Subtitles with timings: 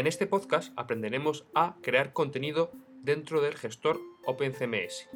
[0.00, 2.72] En este podcast aprenderemos a crear contenido
[3.02, 5.10] dentro del gestor OpenCMS.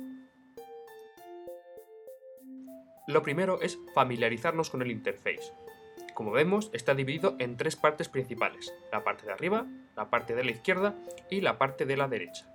[3.07, 5.55] Lo primero es familiarizarnos con el interface.
[6.13, 10.45] Como vemos, está dividido en tres partes principales, la parte de arriba, la parte de
[10.45, 10.95] la izquierda
[11.31, 12.55] y la parte de la derecha,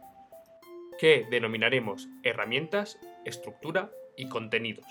[0.99, 4.85] que denominaremos herramientas, estructura y contenidos.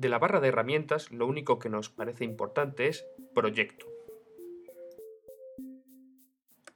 [0.00, 3.84] De la barra de herramientas, lo único que nos parece importante es proyecto.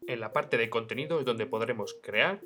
[0.07, 2.43] En la parte de contenido es donde podremos crear,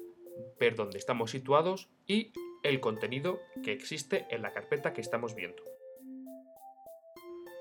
[0.60, 5.64] ver dónde estamos situados y el contenido que existe en la carpeta que estamos viendo.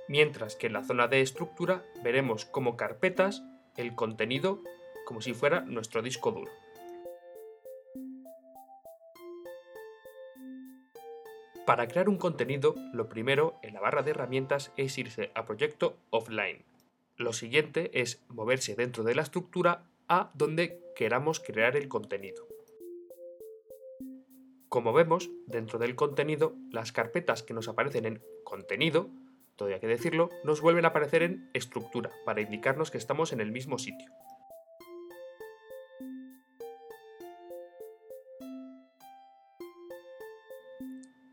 [0.08, 3.42] Mientras que en la zona de estructura veremos como carpetas
[3.78, 4.62] el contenido
[5.08, 6.52] como si fuera nuestro disco duro.
[11.68, 15.98] Para crear un contenido, lo primero en la barra de herramientas es irse a proyecto
[16.12, 16.64] offline.
[17.18, 22.48] Lo siguiente es moverse dentro de la estructura a donde queramos crear el contenido.
[24.70, 29.10] Como vemos, dentro del contenido, las carpetas que nos aparecen en contenido,
[29.58, 33.42] todo hay que decirlo, nos vuelven a aparecer en estructura, para indicarnos que estamos en
[33.42, 34.10] el mismo sitio.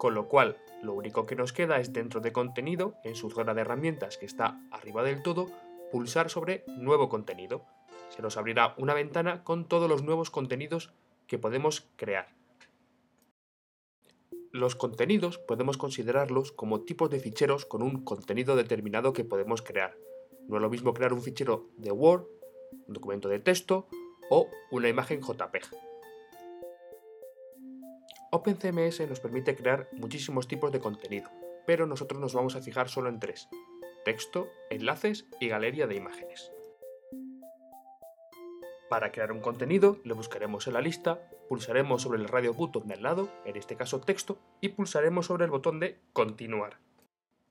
[0.04, 3.54] Con lo cual, lo único que nos queda es dentro de contenido, en su zona
[3.54, 5.46] de herramientas que está arriba del todo,
[5.90, 7.64] pulsar sobre nuevo contenido.
[8.10, 10.92] Se nos abrirá una ventana con todos los nuevos contenidos
[11.26, 12.34] que podemos crear.
[14.52, 19.96] Los contenidos podemos considerarlos como tipos de ficheros con un contenido determinado que podemos crear.
[20.48, 22.26] No es lo mismo crear un fichero de Word,
[22.88, 23.88] un documento de texto
[24.28, 25.93] o una imagen JPEG.
[28.34, 31.30] OpenCMS nos permite crear muchísimos tipos de contenido,
[31.68, 33.48] pero nosotros nos vamos a fijar solo en tres,
[34.04, 36.50] texto, enlaces y galería de imágenes.
[38.90, 43.04] Para crear un contenido, le buscaremos en la lista, pulsaremos sobre el radio button del
[43.04, 46.80] lado, en este caso texto, y pulsaremos sobre el botón de continuar.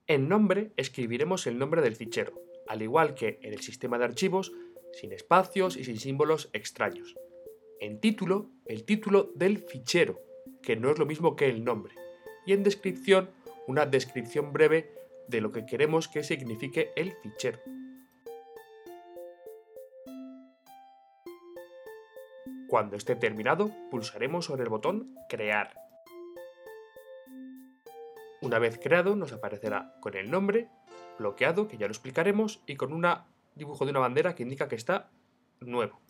[0.08, 2.34] En nombre escribiremos el nombre del fichero,
[2.68, 4.52] al igual que en el sistema de archivos,
[4.92, 7.16] sin espacios y sin símbolos extraños.
[7.80, 10.20] En título, el título del fichero,
[10.63, 11.94] que no es lo mismo que el nombre.
[12.46, 13.29] Y en descripción,
[13.68, 14.91] una descripción breve
[15.28, 17.59] de lo que queremos que signifique el fichero.
[22.68, 25.75] Cuando esté terminado, pulsaremos sobre el botón Crear.
[28.41, 30.68] Una vez creado, nos aparecerá con el nombre,
[31.18, 33.06] bloqueado, que ya lo explicaremos, y con un
[33.56, 35.12] dibujo de una bandera que indica que está
[35.62, 36.03] nuevo.